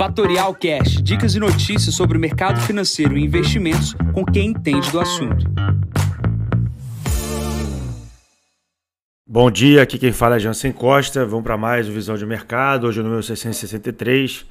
Fatorial 0.00 0.54
Cash, 0.54 1.02
dicas 1.02 1.34
e 1.34 1.38
notícias 1.38 1.94
sobre 1.94 2.16
o 2.16 2.20
mercado 2.20 2.58
financeiro 2.62 3.18
e 3.18 3.22
investimentos 3.22 3.94
com 4.14 4.24
quem 4.24 4.46
entende 4.46 4.90
do 4.90 4.98
assunto. 4.98 5.44
Bom 9.28 9.50
dia, 9.50 9.82
aqui 9.82 9.98
quem 9.98 10.10
fala 10.10 10.36
é 10.36 10.38
Jansen 10.38 10.72
Costa. 10.72 11.26
Vamos 11.26 11.44
para 11.44 11.58
mais 11.58 11.86
o 11.86 11.92
Visão 11.92 12.16
de 12.16 12.24
Mercado, 12.24 12.86
hoje 12.86 12.98
é 12.98 13.02
o 13.02 13.04
número 13.04 13.22
663. 13.22 14.46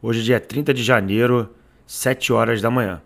Hoje 0.00 0.20
é 0.20 0.22
dia 0.22 0.38
30 0.38 0.72
de 0.72 0.84
janeiro, 0.84 1.50
7 1.84 2.32
horas 2.32 2.62
da 2.62 2.70
manhã. 2.70 3.02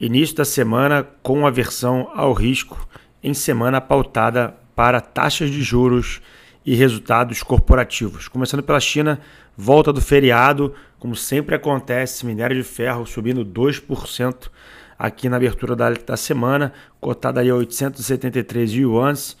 Início 0.00 0.36
da 0.36 0.44
semana 0.44 1.02
com 1.20 1.48
aversão 1.48 2.12
ao 2.14 2.32
risco, 2.32 2.88
em 3.20 3.34
semana 3.34 3.80
pautada 3.80 4.54
para 4.76 5.00
taxas 5.00 5.50
de 5.50 5.64
juros 5.64 6.22
e 6.64 6.74
resultados 6.74 7.42
corporativos. 7.42 8.28
Começando 8.28 8.62
pela 8.62 8.80
China, 8.80 9.20
volta 9.56 9.92
do 9.92 10.00
feriado, 10.00 10.74
como 10.98 11.14
sempre 11.14 11.54
acontece, 11.54 12.24
minério 12.24 12.56
de 12.56 12.62
ferro 12.62 13.06
subindo 13.06 13.44
2% 13.44 14.50
aqui 14.98 15.28
na 15.28 15.36
abertura 15.36 15.76
da, 15.76 15.90
da 15.90 16.16
semana, 16.16 16.72
cotada 17.00 17.40
aí 17.40 17.50
a 17.50 17.54
873 17.54 18.72
yuans, 18.72 19.36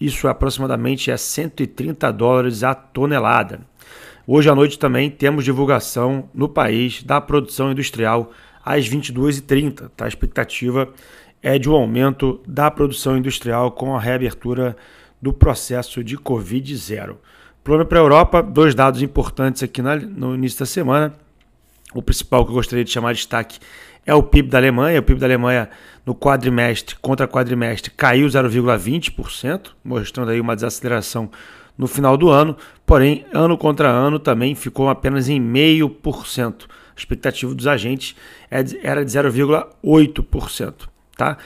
isso 0.00 0.28
aproximadamente 0.28 1.10
é 1.10 1.16
130 1.16 2.12
dólares 2.12 2.62
a 2.62 2.74
tonelada. 2.74 3.60
Hoje 4.26 4.48
à 4.48 4.54
noite 4.54 4.78
também 4.78 5.10
temos 5.10 5.44
divulgação 5.44 6.28
no 6.34 6.48
país 6.48 7.02
da 7.02 7.20
produção 7.20 7.72
industrial 7.72 8.30
às 8.64 8.88
22h30. 8.88 9.90
Tá? 9.96 10.04
A 10.04 10.08
expectativa 10.08 10.92
é 11.42 11.58
de 11.58 11.68
um 11.68 11.74
aumento 11.74 12.40
da 12.46 12.70
produção 12.70 13.16
industrial 13.16 13.72
com 13.72 13.96
a 13.96 14.00
reabertura 14.00 14.76
do 15.20 15.32
processo 15.32 16.02
de 16.02 16.16
Covid-0. 16.16 17.16
Plano 17.64 17.84
para 17.84 17.98
a 17.98 18.02
Europa, 18.02 18.42
dois 18.42 18.74
dados 18.74 19.02
importantes 19.02 19.62
aqui 19.62 19.82
no 19.82 20.34
início 20.34 20.60
da 20.60 20.66
semana. 20.66 21.12
O 21.94 22.02
principal 22.02 22.44
que 22.44 22.50
eu 22.50 22.54
gostaria 22.54 22.84
de 22.84 22.90
chamar 22.90 23.12
de 23.12 23.18
destaque 23.18 23.58
é 24.06 24.14
o 24.14 24.22
PIB 24.22 24.48
da 24.48 24.58
Alemanha. 24.58 25.00
O 25.00 25.02
PIB 25.02 25.20
da 25.20 25.26
Alemanha 25.26 25.68
no 26.06 26.14
quadrimestre 26.14 26.96
contra 26.96 27.28
quadrimestre 27.28 27.90
caiu 27.90 28.26
0,20%, 28.26 29.72
mostrando 29.84 30.30
aí 30.30 30.40
uma 30.40 30.54
desaceleração 30.54 31.30
no 31.76 31.86
final 31.86 32.16
do 32.16 32.30
ano. 32.30 32.56
Porém, 32.86 33.26
ano 33.32 33.58
contra 33.58 33.88
ano 33.88 34.18
também 34.18 34.54
ficou 34.54 34.88
apenas 34.88 35.28
em 35.28 35.40
0,5%. 35.40 36.64
A 36.64 36.98
expectativa 36.98 37.54
dos 37.54 37.66
agentes 37.66 38.16
é 38.50 38.64
era 38.82 39.04
de 39.04 39.10
0,8%. 39.10 40.88
Tá? 41.16 41.36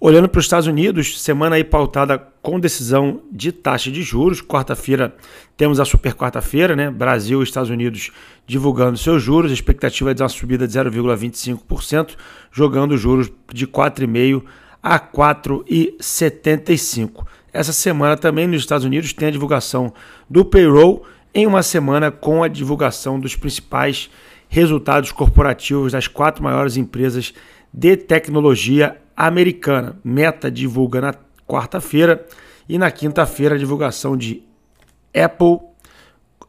Olhando 0.00 0.28
para 0.28 0.38
os 0.38 0.44
Estados 0.44 0.68
Unidos, 0.68 1.20
semana 1.20 1.56
aí 1.56 1.64
pautada 1.64 2.16
com 2.40 2.60
decisão 2.60 3.20
de 3.32 3.50
taxa 3.50 3.90
de 3.90 4.00
juros. 4.00 4.40
Quarta-feira 4.40 5.12
temos 5.56 5.80
a 5.80 5.84
super 5.84 6.14
quarta-feira, 6.14 6.76
né? 6.76 6.88
Brasil 6.88 7.40
e 7.40 7.42
Estados 7.42 7.68
Unidos 7.68 8.12
divulgando 8.46 8.96
seus 8.96 9.20
juros. 9.20 9.50
A 9.50 9.54
expectativa 9.54 10.12
é 10.12 10.14
de 10.14 10.22
uma 10.22 10.28
subida 10.28 10.68
de 10.68 10.78
0,25%, 10.78 12.10
jogando 12.52 12.96
juros 12.96 13.28
de 13.52 13.66
4,5% 13.66 14.44
a 14.80 15.00
4,75%. 15.00 17.26
Essa 17.52 17.72
semana 17.72 18.16
também 18.16 18.46
nos 18.46 18.60
Estados 18.60 18.84
Unidos 18.84 19.12
tem 19.12 19.26
a 19.26 19.32
divulgação 19.32 19.92
do 20.30 20.44
payroll, 20.44 21.04
em 21.34 21.44
uma 21.44 21.64
semana 21.64 22.12
com 22.12 22.44
a 22.44 22.48
divulgação 22.48 23.18
dos 23.18 23.34
principais 23.34 24.08
resultados 24.48 25.10
corporativos 25.10 25.90
das 25.90 26.06
quatro 26.06 26.44
maiores 26.44 26.76
empresas 26.76 27.34
de 27.74 27.96
tecnologia 27.96 28.96
americana. 29.18 29.98
Meta 30.04 30.48
divulga 30.48 31.00
na 31.00 31.14
quarta-feira 31.44 32.24
e 32.68 32.78
na 32.78 32.88
quinta-feira 32.88 33.56
a 33.56 33.58
divulgação 33.58 34.16
de 34.16 34.44
Apple, 35.12 35.58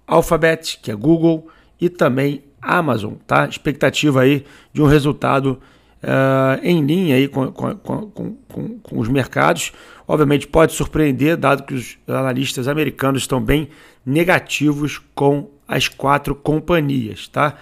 Alphabet, 0.05 0.79
que 0.79 0.91
é 0.91 0.95
Google, 0.95 1.47
e 1.81 1.89
também 1.89 2.43
Amazon, 2.61 3.13
tá? 3.25 3.47
Expectativa 3.47 4.21
aí 4.21 4.45
de 4.71 4.83
um 4.83 4.85
resultado 4.85 5.59
uh, 6.03 6.59
em 6.61 6.85
linha 6.85 7.15
aí 7.15 7.27
com, 7.27 7.51
com, 7.51 7.75
com, 7.75 8.35
com, 8.83 8.99
os 8.99 9.07
mercados. 9.07 9.71
Obviamente 10.07 10.45
pode 10.45 10.73
surpreender, 10.73 11.37
dado 11.37 11.63
que 11.63 11.73
os 11.73 11.97
analistas 12.07 12.67
americanos 12.67 13.23
estão 13.23 13.41
bem 13.41 13.69
negativos 14.05 15.01
com 15.15 15.49
as 15.67 15.87
quatro 15.87 16.35
companhias, 16.35 17.27
tá? 17.27 17.55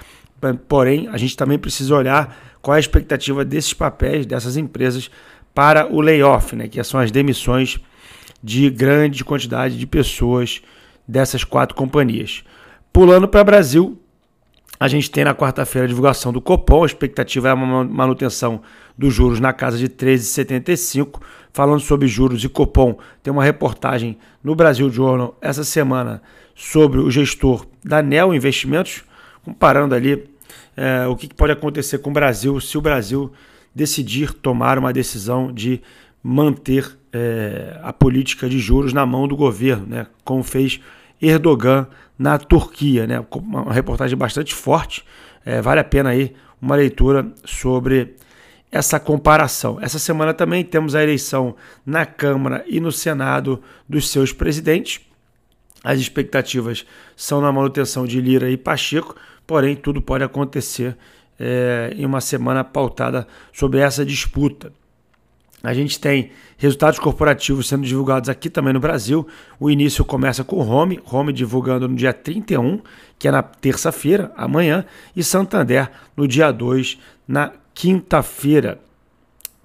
Porém, 0.67 1.07
a 1.07 1.17
gente 1.17 1.35
também 1.35 1.57
precisa 1.57 1.95
olhar 1.95 2.57
qual 2.61 2.75
é 2.75 2.77
a 2.77 2.79
expectativa 2.79 3.43
desses 3.43 3.73
papéis, 3.73 4.25
dessas 4.25 4.57
empresas, 4.57 5.09
para 5.53 5.91
o 5.91 6.01
layoff, 6.01 6.55
né, 6.55 6.67
que 6.67 6.83
são 6.83 6.99
as 6.99 7.11
demissões 7.11 7.79
de 8.43 8.69
grande 8.69 9.25
quantidade 9.25 9.77
de 9.77 9.87
pessoas 9.87 10.61
dessas 11.07 11.43
quatro 11.43 11.75
companhias. 11.75 12.43
Pulando 12.93 13.27
para 13.27 13.41
o 13.41 13.43
Brasil, 13.43 13.99
a 14.79 14.87
gente 14.87 15.09
tem 15.09 15.23
na 15.23 15.33
quarta-feira 15.33 15.85
a 15.85 15.87
divulgação 15.87 16.31
do 16.31 16.39
Copom, 16.39 16.83
a 16.83 16.85
expectativa 16.85 17.49
é 17.49 17.53
uma 17.53 17.83
manutenção 17.83 18.61
dos 18.95 19.13
juros 19.13 19.39
na 19.39 19.51
casa 19.51 19.77
de 19.77 19.89
13,75. 19.89 21.19
Falando 21.51 21.79
sobre 21.79 22.07
juros 22.07 22.43
e 22.43 22.49
Copom, 22.49 22.99
tem 23.23 23.33
uma 23.33 23.43
reportagem 23.43 24.17
no 24.43 24.53
Brasil 24.53 24.89
Journal 24.91 25.35
essa 25.41 25.63
semana 25.63 26.21
sobre 26.53 26.99
o 26.99 27.09
gestor 27.09 27.65
da 27.83 28.03
Neo 28.03 28.35
Investimentos, 28.35 29.03
comparando 29.47 29.95
ali 29.95 30.29
é, 30.75 31.07
o 31.07 31.15
que 31.15 31.33
pode 31.33 31.53
acontecer 31.53 31.99
com 31.99 32.09
o 32.09 32.13
Brasil 32.13 32.59
se 32.59 32.77
o 32.77 32.81
Brasil 32.81 33.31
decidir 33.73 34.33
tomar 34.33 34.77
uma 34.77 34.91
decisão 34.91 35.53
de 35.53 35.81
manter 36.21 36.97
é, 37.13 37.79
a 37.81 37.93
política 37.93 38.49
de 38.49 38.59
juros 38.59 38.91
na 38.91 39.05
mão 39.05 39.25
do 39.25 39.37
governo, 39.37 39.85
né, 39.87 40.07
como 40.25 40.43
fez 40.43 40.81
Erdogan 41.21 41.87
na 42.19 42.37
Turquia. 42.37 43.07
Né, 43.07 43.23
uma 43.31 43.71
reportagem 43.71 44.17
bastante 44.17 44.53
forte, 44.53 45.05
é, 45.45 45.61
vale 45.61 45.79
a 45.79 45.83
pena 45.83 46.09
aí 46.09 46.35
uma 46.61 46.75
leitura 46.75 47.31
sobre 47.45 48.15
essa 48.69 48.99
comparação. 48.99 49.79
Essa 49.81 49.97
semana 49.97 50.33
também 50.33 50.61
temos 50.61 50.93
a 50.93 51.01
eleição 51.01 51.55
na 51.85 52.05
Câmara 52.05 52.65
e 52.67 52.81
no 52.81 52.91
Senado 52.91 53.63
dos 53.87 54.09
seus 54.09 54.33
presidentes. 54.33 54.99
As 55.83 55.99
expectativas 55.99 56.85
são 57.15 57.39
na 57.39 57.49
manutenção 57.49 58.05
de 58.05 58.19
Lira 58.19 58.49
e 58.49 58.57
Pacheco, 58.57 59.15
porém 59.47 59.75
tudo 59.75 60.01
pode 60.01 60.23
acontecer 60.23 60.95
é, 61.39 61.93
em 61.95 62.05
uma 62.05 62.21
semana 62.21 62.63
pautada 62.63 63.25
sobre 63.51 63.79
essa 63.79 64.05
disputa. 64.05 64.71
A 65.63 65.73
gente 65.73 65.99
tem 65.99 66.31
resultados 66.57 66.99
corporativos 66.99 67.67
sendo 67.67 67.85
divulgados 67.85 68.29
aqui 68.29 68.49
também 68.49 68.73
no 68.73 68.79
Brasil. 68.79 69.27
O 69.59 69.71
início 69.71 70.05
começa 70.05 70.43
com 70.43 70.57
o 70.57 70.67
Home, 70.67 70.99
Home 71.11 71.33
divulgando 71.33 71.87
no 71.87 71.95
dia 71.95 72.13
31, 72.13 72.79
que 73.17 73.27
é 73.27 73.31
na 73.31 73.41
terça-feira, 73.41 74.31
amanhã, 74.37 74.85
e 75.15 75.23
Santander 75.23 75.89
no 76.15 76.27
dia 76.27 76.51
2, 76.51 76.99
na 77.27 77.51
quinta-feira. 77.73 78.79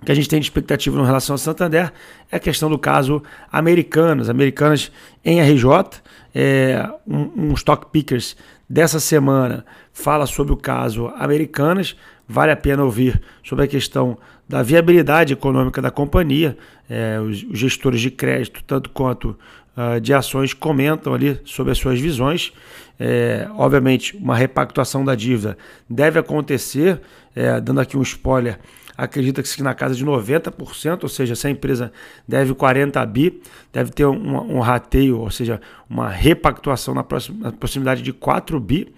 O 0.00 0.04
que 0.04 0.10
a 0.10 0.15
gente 0.15 0.28
tem 0.28 0.41
de 0.41 0.47
expectativa 0.47 0.98
em 0.98 1.04
relação 1.04 1.34
a 1.34 1.38
Santander 1.38 1.92
é 2.31 2.37
a 2.37 2.41
questão 2.41 2.69
do 2.69 2.78
caso 2.78 3.22
Americanas. 3.53 4.28
Americanas 4.28 4.91
em 5.25 5.41
RJ, 5.41 6.03
é, 6.34 6.91
um, 7.06 7.50
um 7.50 7.54
Stock 7.54 7.87
Pickers 7.92 8.37
dessa 8.72 8.99
semana 8.99 9.66
fala 9.93 10.25
sobre 10.25 10.55
o 10.55 10.56
caso 10.56 11.09
Americanas. 11.16 11.94
Vale 12.27 12.53
a 12.53 12.56
pena 12.56 12.83
ouvir 12.83 13.21
sobre 13.44 13.66
a 13.66 13.69
questão 13.69 14.16
da 14.49 14.62
viabilidade 14.62 15.34
econômica 15.34 15.83
da 15.83 15.91
companhia. 15.91 16.56
É, 16.88 17.21
os, 17.21 17.43
os, 17.43 17.59
gestores 17.59 18.00
de 18.00 18.10
crédito, 18.10 18.65
tanto 18.65 18.88
quanto 18.88 19.38
uh, 19.77 20.00
de 20.00 20.12
ações, 20.12 20.53
comentam 20.53 21.15
ali 21.15 21.41
sobre 21.44 21.72
as 21.72 21.78
suas 21.78 22.00
visões. 22.00 22.53
É, 23.00 23.49
obviamente, 23.56 24.16
uma 24.16 24.37
repactuação 24.37 25.05
da 25.05 25.15
dívida 25.15 25.56
deve 25.88 26.19
acontecer, 26.19 27.00
é, 27.34 27.60
dando 27.60 27.81
aqui 27.81 27.97
um 27.97 28.03
spoiler 28.03 28.59
acredita-se 28.97 29.62
na 29.62 29.75
casa 29.75 29.94
de 29.94 30.05
90%, 30.05 31.03
ou 31.03 31.09
seja, 31.09 31.34
se 31.34 31.47
a 31.47 31.50
empresa 31.50 31.93
deve 32.27 32.55
40 32.55 33.05
bi, 33.06 33.41
deve 33.72 33.91
ter 33.91 34.06
um, 34.06 34.56
um 34.56 34.60
rateio, 34.60 35.19
ou 35.19 35.31
seja, 35.31 35.60
uma 35.89 36.09
repactuação 36.09 36.94
na, 36.94 37.03
próxima, 37.03 37.47
na 37.47 37.53
proximidade 37.53 38.03
de 38.03 38.12
4 38.12 38.59
bi 38.60 38.93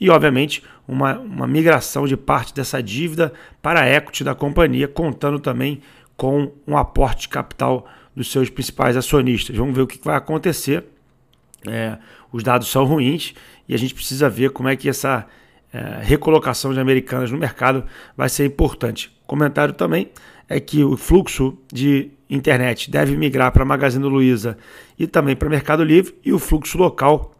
e, 0.00 0.08
obviamente, 0.08 0.62
uma, 0.86 1.18
uma 1.18 1.46
migração 1.46 2.06
de 2.06 2.16
parte 2.16 2.54
dessa 2.54 2.82
dívida 2.82 3.32
para 3.60 3.82
a 3.82 3.88
equity 3.88 4.24
da 4.24 4.34
companhia, 4.34 4.88
contando 4.88 5.38
também 5.38 5.80
com 6.20 6.52
um 6.66 6.76
aporte 6.76 7.22
de 7.22 7.28
capital 7.30 7.88
dos 8.14 8.30
seus 8.30 8.50
principais 8.50 8.94
acionistas. 8.94 9.56
Vamos 9.56 9.74
ver 9.74 9.80
o 9.80 9.86
que 9.86 9.98
vai 10.04 10.14
acontecer. 10.14 10.84
É, 11.66 11.96
os 12.30 12.42
dados 12.42 12.68
são 12.68 12.84
ruins 12.84 13.32
e 13.66 13.72
a 13.72 13.78
gente 13.78 13.94
precisa 13.94 14.28
ver 14.28 14.50
como 14.50 14.68
é 14.68 14.76
que 14.76 14.86
essa 14.86 15.26
é, 15.72 16.00
recolocação 16.02 16.74
de 16.74 16.78
americanas 16.78 17.30
no 17.30 17.38
mercado 17.38 17.86
vai 18.14 18.28
ser 18.28 18.44
importante. 18.44 19.10
Comentário 19.26 19.72
também 19.72 20.10
é 20.46 20.60
que 20.60 20.84
o 20.84 20.94
fluxo 20.94 21.56
de 21.72 22.10
internet 22.28 22.90
deve 22.90 23.16
migrar 23.16 23.50
para 23.50 23.64
Magazine 23.64 24.04
Luiza 24.04 24.58
e 24.98 25.06
também 25.06 25.34
para 25.34 25.48
Mercado 25.48 25.82
Livre 25.82 26.14
e 26.22 26.34
o 26.34 26.38
fluxo 26.38 26.76
local, 26.76 27.34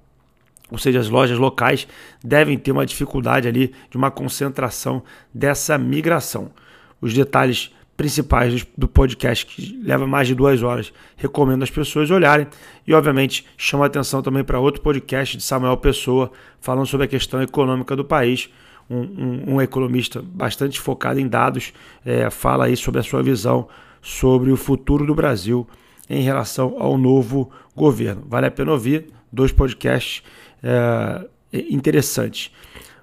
ou 0.71 0.79
seja, 0.79 1.01
as 1.01 1.11
lojas 1.11 1.37
locais 1.37 1.87
devem 2.25 2.57
ter 2.57 2.73
uma 2.73 2.87
dificuldade 2.87 3.47
ali 3.47 3.75
de 3.91 3.99
uma 3.99 4.11
concentração 4.11 5.03
dessa 5.35 5.77
migração. 5.77 6.51
Os 6.99 7.13
detalhes 7.13 7.71
principais 8.01 8.67
do 8.79 8.89
podcast, 8.89 9.45
que 9.45 9.79
leva 9.85 10.07
mais 10.07 10.27
de 10.27 10.35
duas 10.35 10.63
horas. 10.63 10.91
Recomendo 11.19 11.63
as 11.63 11.71
pessoas 11.71 12.11
olharem. 12.11 12.47
E, 12.87 12.95
obviamente, 12.95 13.45
chama 13.59 13.85
atenção 13.85 14.23
também 14.23 14.43
para 14.43 14.59
outro 14.59 14.81
podcast 14.81 15.37
de 15.37 15.43
Samuel 15.43 15.77
Pessoa, 15.77 16.33
falando 16.63 16.87
sobre 16.87 17.05
a 17.05 17.09
questão 17.09 17.43
econômica 17.43 17.95
do 17.95 18.03
país. 18.03 18.49
um, 18.89 18.97
um, 18.97 19.55
um 19.55 19.61
economista 19.61 20.23
bastante 20.23 20.81
focado 20.81 21.21
em 21.21 21.29
dados, 21.29 21.75
é, 22.03 22.31
fala 22.31 22.65
aí 22.65 22.77
sobre 22.77 23.01
a 23.01 23.03
sua 23.03 23.23
visão 23.23 23.69
sobre 24.01 24.51
o 24.51 24.57
futuro 24.57 25.05
do 25.05 25.15
Brasil 25.15 25.69
em 26.09 26.23
relação 26.23 26.77
ao 26.79 26.97
novo 26.97 27.51
governo. 27.77 28.25
Vale 28.27 28.47
a 28.47 28.51
pena 28.51 28.73
ouvir, 28.73 29.09
dois 29.31 29.53
podcasts 29.53 30.23
é, 30.63 31.27
interessantes. 31.53 32.51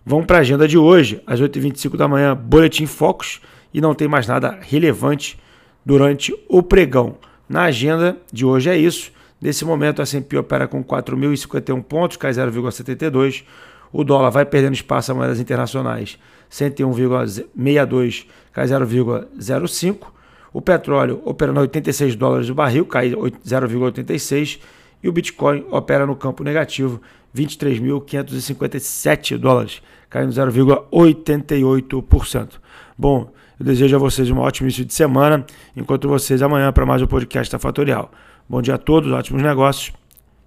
Vamos 0.04 0.26
para 0.26 0.38
a 0.38 0.42
agenda 0.42 0.68
de 0.68 0.76
hoje, 0.76 1.22
às 1.28 1.40
8h25 1.40 1.96
da 1.96 2.08
manhã, 2.08 2.36
Boletim 2.36 2.88
Focus, 2.88 3.40
e 3.74 3.82
não 3.82 3.94
tem 3.94 4.08
mais 4.08 4.28
nada 4.28 4.58
relevante 4.62 5.40
durante 5.86 6.34
o 6.50 6.62
pregão. 6.62 7.18
Na 7.48 7.64
agenda 7.64 8.18
de 8.32 8.46
hoje 8.46 8.70
é 8.70 8.78
isso. 8.78 9.12
Nesse 9.40 9.64
momento, 9.64 10.00
a 10.00 10.04
S&P 10.04 10.38
opera 10.38 10.68
com 10.68 10.84
4.051 10.84 11.84
pontos, 11.84 12.18
cai 12.18 12.32
0,72. 12.32 13.44
O 13.92 14.04
dólar 14.04 14.30
vai 14.30 14.46
perdendo 14.46 14.74
espaço 14.74 15.12
a 15.12 15.16
moedas 15.16 15.40
internacionais, 15.40 16.20
101,62, 16.52 18.26
cai 18.52 18.66
0,05. 18.66 20.08
O 20.52 20.62
petróleo 20.62 21.22
operando 21.24 21.60
86 21.62 22.16
dólares 22.16 22.50
o 22.50 22.56
barril, 22.56 22.86
cai 22.86 23.12
0,86. 23.12 24.60
E 25.02 25.08
o 25.08 25.12
Bitcoin 25.12 25.66
opera 25.70 26.06
no 26.06 26.16
campo 26.16 26.44
negativo, 26.44 27.00
23.557 27.38 29.38
dólares, 29.38 29.82
caindo 30.10 30.32
0,88%. 30.32 32.54
Bom, 32.98 33.32
eu 33.60 33.66
desejo 33.66 33.96
a 33.96 34.00
vocês 34.00 34.30
um 34.30 34.40
ótimo 34.40 34.68
início 34.68 34.86
de 34.86 34.94
semana. 34.94 35.46
Encontro 35.76 36.10
vocês 36.10 36.42
amanhã 36.42 36.72
para 36.72 36.86
mais 36.86 37.02
um 37.02 37.08
podcast 37.08 37.52
da 37.52 37.60
Fatorial. 37.60 38.12
Bom 38.50 38.62
dia 38.62 38.76
a 38.76 38.78
todos, 38.78 39.12
ótimos 39.12 39.42
negócios. 39.42 39.92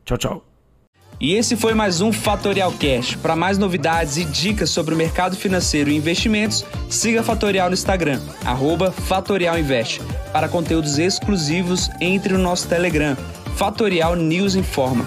Tchau, 0.05 0.19
tchau. 0.19 0.45
E 1.21 1.35
esse 1.35 1.55
foi 1.55 1.75
mais 1.75 2.01
um 2.01 2.13
Fatorial 2.13 2.73
Cash. 2.73 3.15
Para 3.17 3.37
mais 3.37 3.59
novidades 3.59 4.17
e 4.17 4.25
dicas 4.25 4.71
sobre 4.71 4.95
o 4.95 4.97
mercado 4.97 5.37
financeiro 5.37 5.91
e 5.91 5.97
investimentos, 5.97 6.65
siga 6.89 7.21
a 7.21 7.23
Fatorial 7.23 7.69
no 7.69 7.75
Instagram, 7.75 8.21
@fatorialinvest. 9.07 10.01
Para 10.33 10.49
conteúdos 10.49 10.99
exclusivos, 10.99 11.91
entre 12.01 12.33
no 12.33 12.39
nosso 12.39 12.67
Telegram, 12.69 13.15
Fatorial 13.55 14.17
News 14.17 14.55
Informa. 14.55 15.07